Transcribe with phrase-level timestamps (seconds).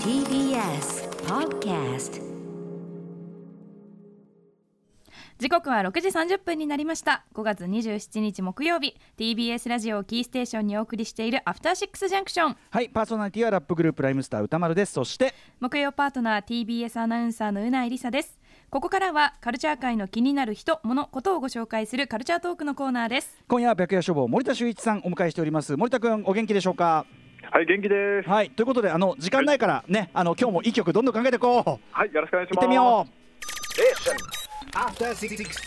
[0.00, 2.22] TBS Podcast
[5.38, 7.26] 時刻は6時30分になりました。
[7.34, 8.96] 5月27日木曜日。
[9.18, 14.94] TBS ラジオをキーステーションにお送りしているアフターシックスジャンクションはいパーソナリティはラップグループライムスター歌丸です。
[14.94, 18.38] そして木曜パートナー TBS アナウンサーのうないりさです。
[18.70, 23.36] ここからはカルチャー界の気になる人物ことをご紹介するカルチャートークのコーナーです。
[23.48, 25.76] 今夜は白夜書房森田修一さんお迎えしております。
[25.76, 27.04] 森田君お元気でしょうか？
[27.56, 28.28] はい、元気です。
[28.28, 32.60] はいということであの時間ないからねあの今日もいい曲どんどん考えていこうはい、よろしくお願いします。
[32.60, 33.06] 行ってみよ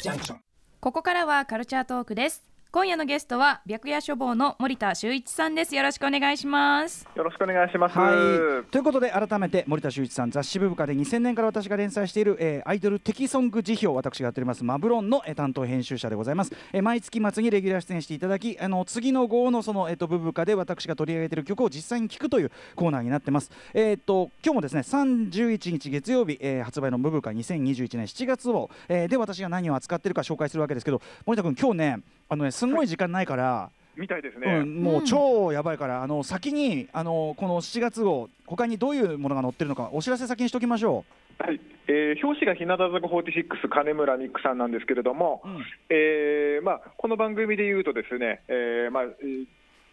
[0.03, 0.35] Junction.
[0.81, 5.75] ここからはカルチャートークです今夜のゲストは白夜書房の森田修一さんです。
[5.75, 7.07] よろしくお願いします。
[7.15, 7.97] よろしくお願いします。
[7.97, 8.69] うはい。
[8.69, 14.63] ということで改めて森田修一さん雑誌ブブカで2000年から私が連載している、えーアイドルテキソング辞表私がやっております。
[14.63, 23.49] マブロンの、えー担当編集者でございます、えー毎月末にレギュラー出演していただきあの次の号のその、えー、とブブカで私が取り上げている曲を実際に聴くというコーナーになってます。
[23.73, 34.59] えっ、と今日もですね31日月曜日、えー発売のブブカ2021年7月号、えーで私が何を扱ってるか紹介するわけですけど森田君今日ねあのねすんごい時間ないから、みたいですね。
[34.59, 41.05] うん、もう超やばいから、あの先にあのこの7月号他にどういうものが載ってるのかお知らせ先にしておきましょ
[41.39, 49.03] はい、えー表紙が日向坂46金村ニックさんなんですけれども、う、うんえーまあこの番組で言うとですね、えーまあ。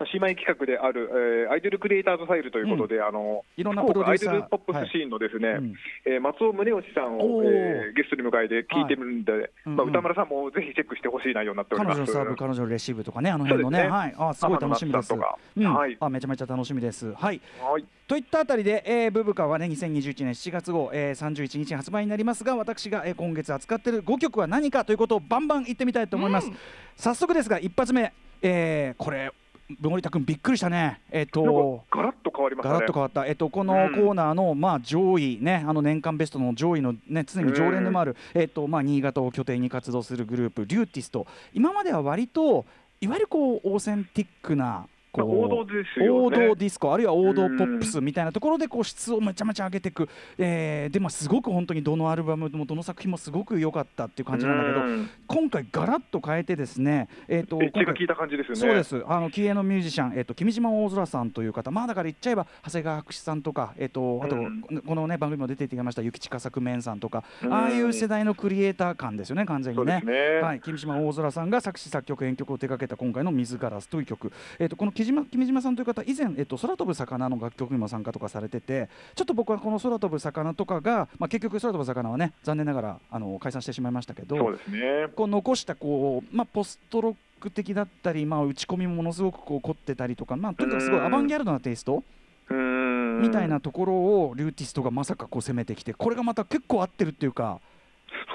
[0.01, 4.35] えー姉妹企画である、えーアイドルクリエイターズファイルということで、あのいろんなプロデューサー。
[4.35, 5.75] ドルポップスシーンのですね、うん。
[6.05, 12.13] えー松尾宗義さんを、えーゲストに迎えて聞いてるんで、うんまあ、歌丸さんもぜひチェックしてほしい内容になっており彼ます。
[12.13, 13.89] 女のサーブ、彼女のレシーブとかね、あの辺のね、ね。
[13.89, 15.15] はい、あすごい楽しみです。
[15.15, 15.17] う
[15.61, 15.75] ん。
[15.75, 15.97] はい。
[16.01, 17.13] あめちゃめちゃ楽しみです。
[17.15, 17.85] はい、はい。
[18.07, 26.51] といったあたりで、えー、ブブカはね、2021年7月号、えー、31日に発売になりますが、私が、えー、今月扱っている5曲は何かということをバンバン言ってみたいと思います。
[26.97, 29.33] 早速ですが、一発目、えー、これ、
[29.81, 31.01] 森田君、びっくりしたね。
[31.11, 32.75] えっ、なんとかガラッと変わりましたね。
[32.75, 42.65] ガラッと変わった、えっと、このうんコーナーの、まあ、上位、ね、あの年間ベストの上位の、ね、常に常連でもある、えっとまあ、新潟を拠点に活動するグループ、リューティスト、今までは割と、
[43.01, 44.87] いわゆるこうオーセンティックな。
[45.23, 46.11] こうまあ王道ですよね。
[46.11, 55.11] 王道ディスコあるいは王道ポップスみたいなところでこう質をめちゃめちゃ上げていく、えーでもすごく本当にどのアルバムもどの作品もすごく良かったっていう感じなんだけどうん。
[55.27, 58.61] 今回ガラッと変えてですね、えー、と今回エッジが効いた感じですよね。
[58.61, 59.05] そうです。
[59.07, 64.63] あの気鋭のミュージシャン、えっと君島大空さんという方まあだから言っちゃえば長谷川博さんとか、えっとあと、うん。
[64.87, 67.53] このね番組も出ていただきました雪近作面さんとか、うん。
[67.53, 70.03] ああいう世代のクリエイター感ですよね完全にね。
[70.05, 70.41] ね。
[70.43, 85.09] はい、君島大空さんが作詞作曲編曲を手掛けた今回の「水ガラス」という曲、えっとこの木島君島さんという方以前、えっと空飛ぶ魚の楽曲にも参加とかされててちょっと僕はこの空飛ぶ魚とかが、まあ、結局空飛ぶ魚はね残念ながらあの解散してしまいましたけどそうですね。
[85.15, 92.03] こう残したこう、まあ、ポストロック的だったり、まあ、打ち込みもものすごくこう凝ってたりとか、まあ、とにかくすごいうんアバンギャルドなテイスト
[92.49, 97.61] みたいなところをリューティストがまさかこう攻めてきてこれがまた結構合ってるっていうか、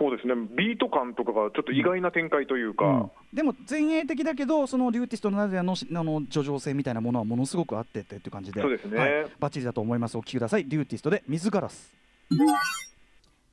[0.01, 0.33] そうですね。
[0.57, 2.85] ビート感とかがちょっと意外な展開というか。
[2.85, 3.11] うん。
[3.31, 8.61] でも前衛的だけどその RYUTist ならではのあの叙情性みたいなものはものすごく合っててっていう感じで。
[8.61, 8.97] そうですね。
[8.97, 9.09] はい、
[9.39, 10.17] バッチリだと思います。
[10.17, 10.65] お聞きください。
[10.65, 11.95] RYUTist で水ガラス。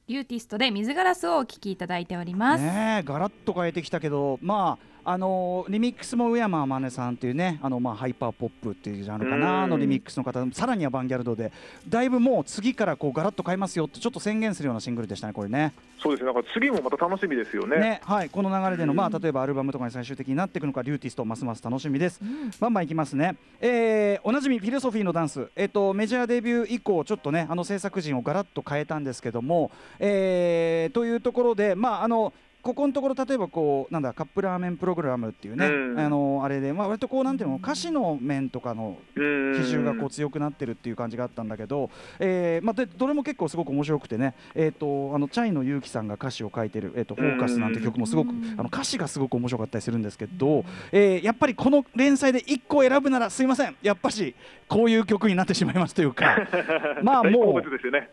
[0.09, 9.71] RYUTist で水ガラスをお聞きいただいております、ねえガラッと変えてきたけどまああのリミックスも宇山真音さんっていうねあの、まあ、ハイパーポップっていうジャンルかなうん。
[9.71, 11.51] のリミックスの方さらにアバンギャルドで
[11.89, 15.73] だいぶもう次からこうガラッと変えますよってちょっと宣言するようなシングルでしたねこれね。
[15.99, 16.31] そうですね。
[16.31, 17.79] なんか次もまた楽しみですよね。
[17.79, 22.21] ねはいこの流れでの、まあ、例えばアルバムとかに最終的になっていくのかリューティストますます楽しみです、
[22.61, 35.99] バンバンいきますね、えーおなじみフィロソフィーのダンス、えっとメジャーデビュー以降ちょっとねあの制作陣をガラッと変えたんですけども、えーというところでまああのここのところ例えばこうなんだカップラーメンプログラムっていうね、うん。
[35.99, 53.77] あのあれでまあ割とこうなんていうの歌詞の面とかの比重がこう強くなってるっていう感じがあったんだけど、えーまあ、でどれも結構すごく面白くてね、えー、とあのチャイの結城さんが歌詞を書いてる「えー、とフォーカスなんて曲もすごくあの歌詞がすごく面白かったりするんですけど、えーやっぱりこの連載で1個選ぶならすいません。
[53.83, 54.35] やっぱし
[54.67, 56.37] こういう曲になってしまいますというか
[57.03, 57.63] まあもう。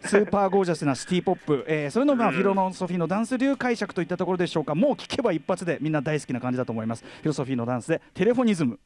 [0.02, 2.36] スーパーゴージャスなシティポップ、えー、それのまあうん。
[2.36, 4.76] フィロノソフィーのダンス流解釈といったところでしょうか？
[4.76, 7.04] もう聴けば一発でみんな大好きな感じだと思います。
[7.04, 8.80] フィロソフィーのダンスでテレフォニズム。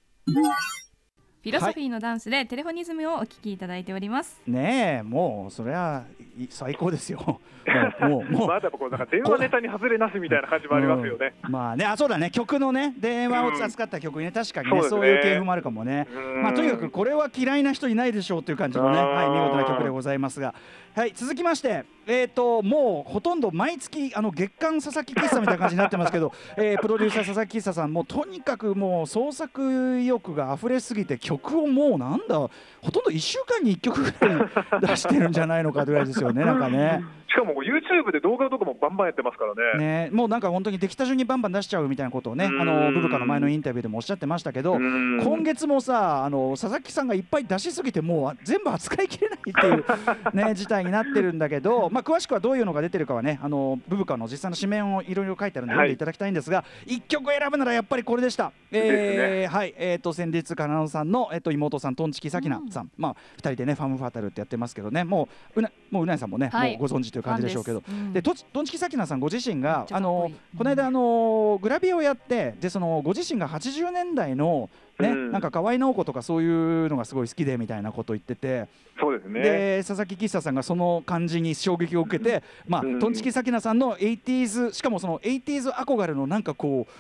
[1.41, 6.03] フィロソフィーのダンスでテレフォニズムをお聞きいただいております、ねえもうそれは
[6.37, 7.39] い最高ですよ。
[8.01, 8.47] もうもうもう。
[8.49, 11.33] まだこうなんか電話ネタに外れなしみたいな感じもありますよね。
[11.45, 11.51] うん。
[11.51, 14.99] まあね、あそうだね、曲のね、電話を扱った曲にね、確かにね、そうですね。
[14.99, 16.07] そういう系譜もあるかもね。
[16.13, 16.43] うん。
[16.43, 20.53] まあとにかくこれは嫌いな人いないでしょうという感じのね、はい、見事な曲でございますが、
[20.95, 32.49] はい、続きまして、えっ、ともうほとんど毎月あの月刊佐々木喫茶みたいな感じになってますけど、 えープロデューサー佐々木喫茶さんもうとにかくもう創作意欲が溢れすぎて曲をもうなんだほ
[32.91, 34.49] とんど1週間に1曲ぐらい
[34.81, 37.03] 出してるんじゃないのかぐらいですよね、なんかね。
[37.29, 40.07] しかもこう YouTube で動画とかもバンバンやってますからね。
[40.07, 42.61] ね、もうなんか本当にできた順にバンバン出しちゃうみたいなことをね、うん。
[42.61, 45.21] あのブブカの前のインタビューでもおっしゃってましたけど、うん。
[45.23, 49.85] 今月もさ、あの佐々木さんがいっぱい出しすぎて、もう全部扱いきれないっていう、
[50.33, 58.51] ね、事態になってるんだけど、まあ、詳しくはどういうのが出てるかはね、あのブブカの実際の紙面をいろいろ書いてあるので、読んでいただきたいんですが、1曲選ぶならやっぱりこれでした。
[58.71, 66.71] えーはい、えっ、と先日、かなのさんの、えっと妹さん、とんちきさきなさん、まあ、2人でね、ファムファタルってやってますけどね、もう、うなもううなえさんもね、はい。
[66.71, 67.83] もうご存知という感じでしょうけど。
[67.87, 68.13] うん。
[68.13, 74.69] でとちどんちきさきなさんご自身めがあのこの間あのグラビアをやってでそのご自身が80年代の
[74.99, 75.31] ね、うん。
[75.31, 78.67] なんか河合直子とかそういうのがすごい好きでみたいなことを言ってて、
[78.99, 79.41] そうですね。
[79.41, 82.99] で佐々木喫茶さんがその感じに衝撃を受けて、まあうん。
[82.99, 86.91] とんちきさきなさんの 80s しかもその 80s 憧れのなんかこう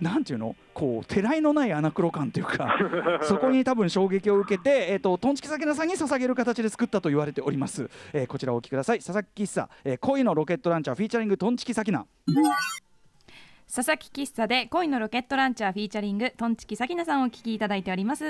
[0.00, 0.56] なんていうの？
[0.74, 2.76] こうてらいのないアナクロ感というか
[3.22, 8.98] そこに多分衝撃を受けて、えー、ととんちきさきなさんに捧げる形で作ったと言われております、えーこちらをお聞きください。
[8.98, 12.06] 佐々木喫茶、えー恋のロケットランチャーフィーチャリングとんちきさきな
[13.74, 16.30] 佐々木喫茶で恋のロケットランチャーフィーチャリング。
[16.36, 18.24] トンチキさきなさんをお聞きいただいております。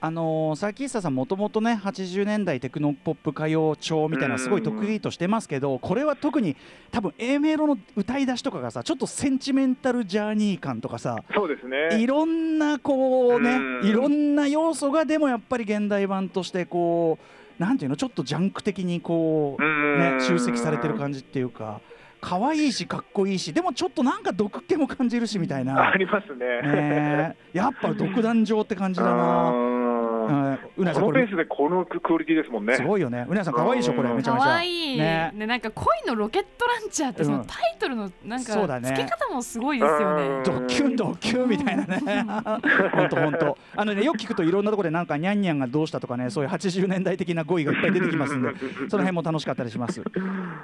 [0.00, 6.56] あのー、佐々木喫茶さんもともとね80年代テクノポップ歌謡調みたいなのすごい得意としてますけどこれは特に
[6.90, 12.02] 多分 A メロの歌い出しとかがさちょっとセンチメンタルジャーニー感とかさそうですね。
[12.02, 13.88] いろんなこうねうん。
[13.88, 17.20] いろんな要素がでもやっぱり現代版としてこ
[17.60, 20.18] うなんていうのちょっとジャンク的にこううん。
[20.18, 21.80] ね集積されてる感じっていうか
[22.20, 25.96] 可愛いしかっこいいしでもちょっとなんか毒気も感じるしみたいな あ。
[25.96, 26.62] りますね。
[26.62, 29.52] ねやっぱ独壇場って感じだな。
[30.28, 32.76] うんうんうなえさんこのペースでこのクオリティですもんね。
[32.76, 33.26] すごいよね。
[33.28, 34.44] うなえさん可愛いでしょこれうんめちゃめちゃ。
[34.44, 35.32] 可愛いね。
[35.34, 40.42] でなんか恋のロケットランチャーってそのうんタイトルのなんかそうだね付け方もすごいですよね。
[40.44, 42.00] ドキュンドキュンみたいなね。
[42.92, 43.58] 本当本当。
[43.76, 48.50] あのねよく聞くといろんなところでなんかニャンニャンがどうしたとかねそういう80年代的な語彙がいっぱい出てきますんで
[48.88, 50.02] その辺も楽しかったりします。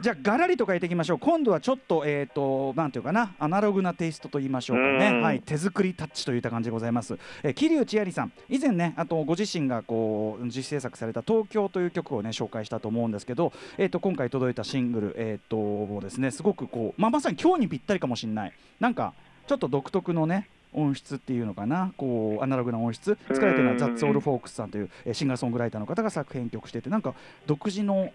[0.01, 1.19] じゃあガラリと変えていきましょう。
[1.19, 5.09] 今度はちょっとえっ、となんていうかなアナログなテイストと言いましょうかね。
[5.09, 7.17] うんはい手作りタッチといった感じでございます。
[7.43, 18.53] えー、桐生千有さん以前ねあとご自身身がこう実制作された東京という曲をね紹介したと思うんですけど、えっ、と今回届いたシングルえっ、とですねすごくこうまあまさに今日にぴったりかもしれない。
[18.81, 19.15] なんか
[19.47, 27.15] ちょっと独特のね音質っていうのかなこうアナログな音質作られてるのはザッツ・オール・フォークスさんという、シンガーソングライターの方が作編曲しててなんか
[27.47, 28.11] 独自の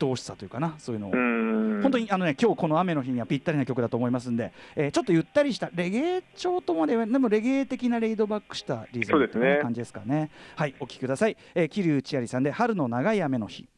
[0.00, 1.12] 愛おしさというかなそういうのを。
[1.12, 1.80] うん。
[1.82, 10.30] 本当にあのね今日この雨の日にはぴったりな曲だと思いますんで、えーちょっとゆったりしたレゲエ調とまではでもレゲエ的なレイドバックしたリズムっていう感じですかね。
[10.56, 13.68] はいお聴きください、えー、桐生千有さんで春の長い雨の日。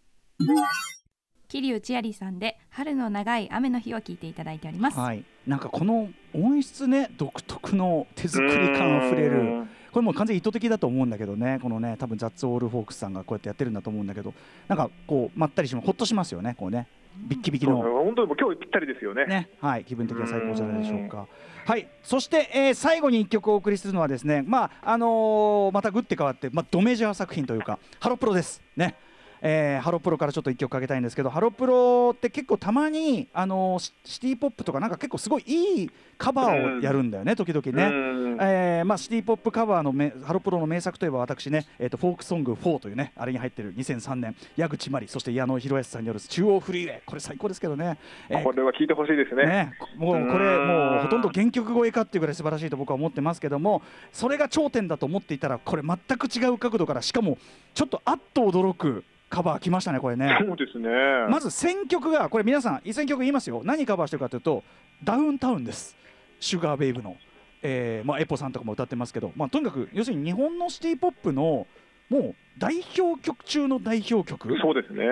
[1.48, 4.98] 桐生千有さんで春の長い雨の日を聞いていただいております。
[4.98, 5.24] はい。
[5.46, 9.64] なんかこの音質ね独特の手作り感あふれる
[9.96, 11.58] これもう完全に意図的だと思うんだけどね。
[11.62, 14.34] このね多分ザッツ・オール・フォークスさんがこうやってやってるんだと思うんだけど。
[14.68, 16.54] なんかこうまったりしもほっとしますよね。
[16.58, 16.86] こうね。
[17.16, 17.76] ビッキビキの。
[17.78, 19.24] 本当にもう今日ぴったりですよね。
[19.24, 21.26] ね、はい、気分的には最高じゃないでしょうか。
[21.64, 28.60] はい、そして、えー最後に一曲お送りするのはですね、まああのーまたグって変わって、まあドメジャー作品というか、ハロプロです。
[28.76, 28.96] ね。
[29.48, 37.84] えーハロプロからちょっと一曲かけたいんですけどハロプロって結構たまに、あのーシシティ・ポップとかなんか結構すごいいいカバーをやるんだよね、時々ね。
[37.84, 38.38] うん。
[38.40, 47.98] えーまあ、シティ・ポップカバーのめハロプロの名作といえば私ね、えー、とフォークソング4というねあれに入ってる2003年矢口真里そして矢野博康さんによる中央フリーウェイこれ最高ですけどね、
[48.28, 49.44] えーこれは聞いてほしいですね。
[49.46, 57.38] ね、もうこれもうほとんど原曲超えかっていうぐらい素晴らしいと僕は思ってますけどもそれが頂点だと思っていたらこれ全く違う角度からしかも
[57.74, 60.38] ちょっとあっと驚くカバー来ましたねこれね。
[60.40, 60.88] そうですね。
[61.28, 64.62] まず選曲がこれ皆さん選曲言いますよ何カバーしてるかというと
[65.02, 65.96] ダウンタウンです
[66.40, 67.16] シュガーベイブの、
[67.62, 71.66] えーまあ、エポさんとかも歌ってますけど、まあ、とにかく要するに日本のシティ・ポップの
[72.08, 75.04] もう代表曲中の代表曲そうですね。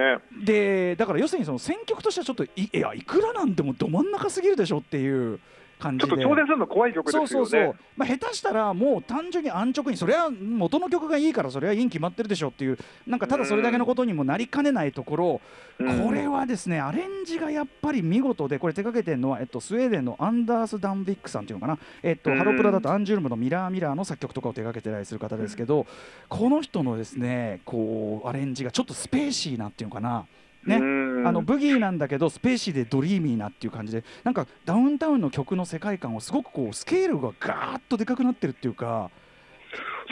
[0.45, 5.41] でだから要するにその選曲としてはちょっといいやいくらなんでもど真ん中すぎるでしょっていう
[5.79, 6.11] 感じで。
[6.11, 7.29] ちょっと挑戦するの怖い曲ですよね。
[7.29, 15.41] そうそうそう、まあ、下手したらもう単純に安直にそれは元の曲がいいからそれはいいに決まってるでしょっていうなんかただそれだけのことにもなりかねないところ
[15.79, 16.01] うん。
[16.07, 22.39] これはですねアレンジがやっぱり見事でこれ手掛けてるのは、えっと、スウェーデンのアンダース・ダンビックさんっていうのかな、えっと、うん。
[22.39, 25.87] ハロプラだとアンジュルムのミラーミラーの作曲とかを手掛けてたりする方ですけど
[26.29, 30.27] この人のですねこうアレンジがちょっとスペーシーなっていうのかな。
[30.65, 30.77] ね。
[30.77, 39.11] うんあのブギーなんだけどスペーシーでドリーミーなっていう感じでなんかダウンタウンの曲の世界観をすごくこうスケールがガーッとでかくなってるっていうか。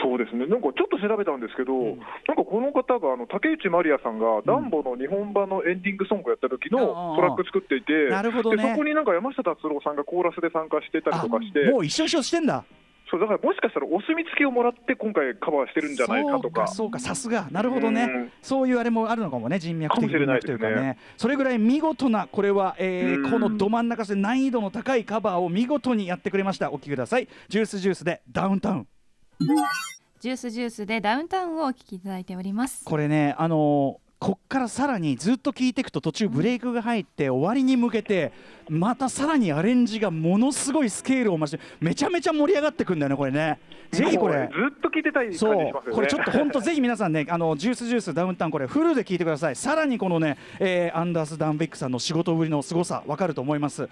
[0.03, 1.99] そうですね、なんかちょっと調べたんですけど、うん。
[2.27, 8.63] なんかこの方があの竹内まりやさんが、ダンボの日本版のエンディングソングをやった時のトラック作っていて、なるほどね。
[8.63, 12.65] でそこになんか山下達郎さんがコーラスで参加してたりあとかして、もう一緒一緒してんだ
[13.13, 16.67] そうだからもしかしたらお墨付きをもらって、今回カバーしてるんじゃないかとか。
[16.67, 17.47] そうかそうかさすが。
[17.51, 18.33] なるほどね、うん。
[18.41, 20.75] そういうあれもあるのかもね人脈的かもしれない文脈というかね。
[20.77, 23.31] ねそれぐらい見事なこれは、えーうん。
[23.31, 26.71] このど真ん中で難易度の高いカバーを見事にやってくれました。
[26.73, 27.29] お聴きください。
[27.51, 28.89] ジュースジュースでダウンタウン。
[30.21, 32.83] ジュースジュースでダウンタウンをお聞きいただいております。
[32.87, 38.31] これねあのーこっからさらにずっと聴いていくと途中ブレイクが入って終わりに向けて
[38.69, 43.59] またさらにアレンジがものすごいスケールを増してめちゃめちゃ盛り上がってくんだよねこれね。
[43.91, 44.49] ぜひこれ。
[44.53, 45.93] ずっと聞いてたい感じしそうますよね。
[45.93, 49.57] これちょっと本当ぜひ皆さんねあのジュースジュースダウンタウンこれフルで聞いてください。
[49.57, 53.89] さらにこのね、えーアンダース・ダンベックさんの仕事ぶりの凄さわかると思います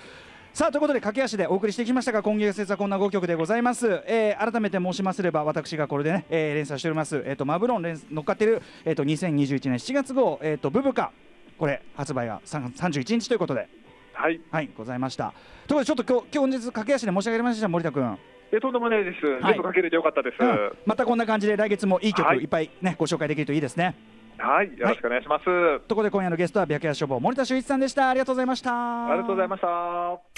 [0.52, 11.12] さあということで駆け足でお送りしてきましたが今月はこんな5曲でございます、えー改めて申しますれば私がこれでね、えー連載しております、えー、とマブロン連乗っかってる、えー、と2021年7月号、えー、とブブカ。
[11.58, 13.68] これ発売が3 31日ということで。
[14.12, 15.34] はい、はいございました。
[15.66, 18.18] ということでちょっと今日今日駆け足で申し上げました森田君。
[18.52, 19.60] えとんでもないです、はい。
[19.60, 20.36] かけれてよかったです。
[20.42, 20.72] うん。
[20.84, 22.38] またこんな感じで来月もいい曲はい。
[22.38, 23.94] いっぱいね、ご紹介できるといいですね。
[24.38, 25.44] はい、よろしくお願いします。
[25.44, 25.76] とい。
[25.76, 28.08] うことで今夜のゲストは白夜消防森田修一さんでした。
[28.08, 29.06] ありがとうございました。
[29.06, 30.29] ありがとうございました。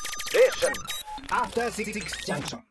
[1.31, 2.63] After the junction.